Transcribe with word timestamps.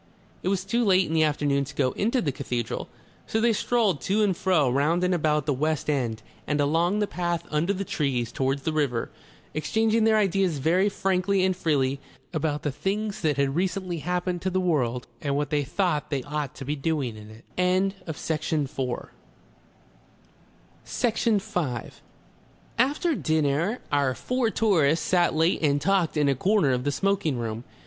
It 0.41 0.47
was 0.47 0.65
too 0.65 0.83
late 0.83 1.05
in 1.05 1.13
the 1.13 1.21
afternoon 1.23 1.63
to 1.63 1.75
go 1.75 1.91
into 1.91 2.23
the 2.23 2.31
cathedral, 2.31 2.89
so 3.27 3.39
they 3.39 3.53
strolled 3.53 4.01
to 4.01 4.23
and 4.23 4.35
fro 4.35 4.67
round 4.67 5.03
and 5.03 5.13
about 5.13 5.45
the 5.45 5.53
west 5.53 5.91
end 5.91 6.23
and 6.47 6.59
along 6.59 6.97
the 6.97 7.05
path 7.05 7.43
under 7.51 7.71
the 7.71 7.83
trees 7.85 8.31
towards 8.31 8.63
the 8.63 8.73
river, 8.73 9.11
exchanging 9.53 10.03
their 10.03 10.17
ideas 10.17 10.57
very 10.57 10.89
frankly 10.89 11.45
and 11.45 11.55
freely 11.55 11.99
about 12.33 12.63
the 12.63 12.71
things 12.71 13.21
that 13.21 13.37
had 13.37 13.55
recently 13.55 13.99
happened 13.99 14.41
to 14.41 14.49
the 14.49 14.59
world 14.59 15.05
and 15.21 15.35
what 15.35 15.51
they 15.51 15.63
thought 15.63 16.09
they 16.09 16.23
ought 16.23 16.55
to 16.55 16.65
be 16.65 16.75
doing 16.75 17.15
in 17.15 17.29
it. 17.29 17.45
Section 18.17 18.65
5 21.39 22.01
After 22.79 23.13
dinner 23.13 23.81
our 23.91 24.15
four 24.15 24.49
tourists 24.49 25.05
sat 25.05 25.35
late 25.35 25.61
and 25.61 25.79
talked 25.79 26.17
in 26.17 26.27
a 26.27 26.33
corner 26.33 26.71
of 26.71 26.85
the 26.85 26.91
smoking 26.91 27.37
room. 27.37 27.63